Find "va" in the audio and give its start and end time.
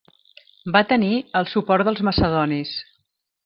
0.77-0.81